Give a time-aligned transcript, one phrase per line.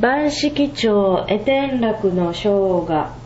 [0.00, 3.19] 万式長、絵天楽の生姜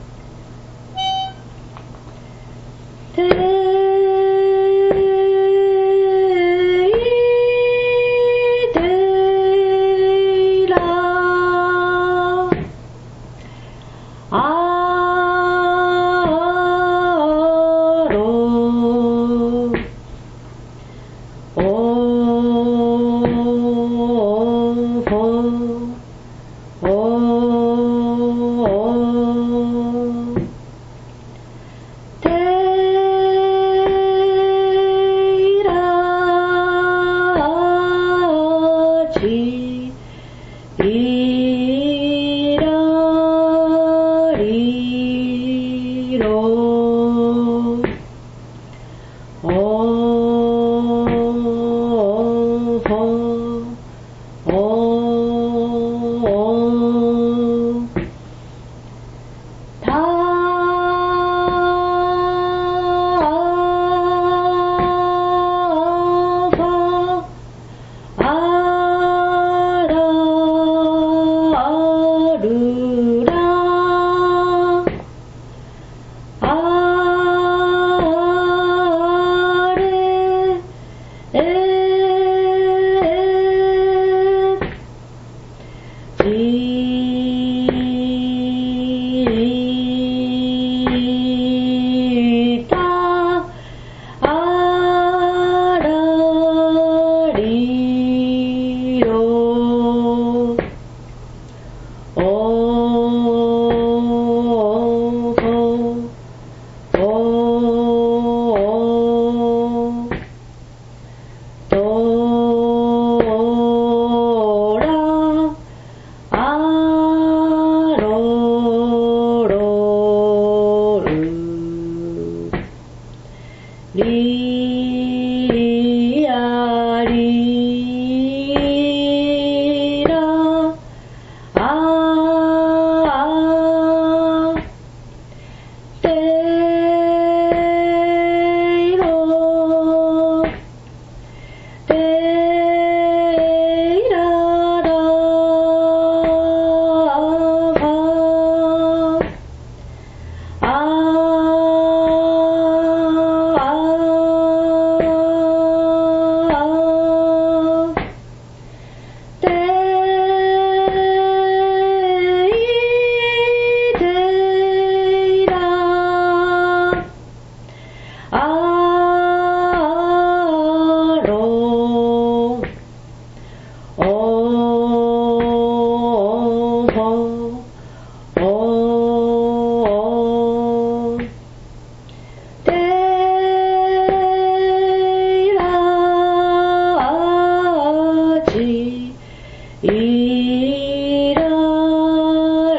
[86.25, 87.24] Breathe.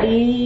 [0.06, 0.45] أي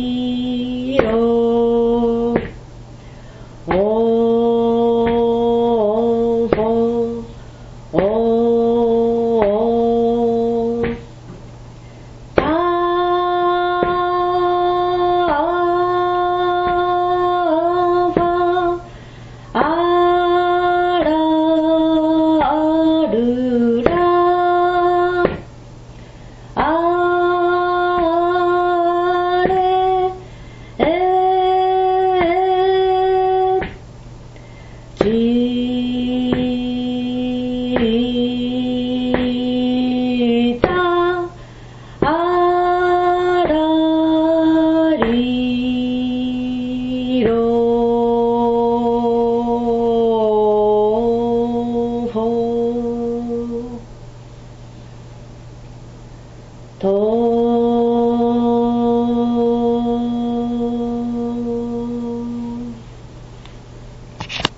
[56.79, 57.18] todo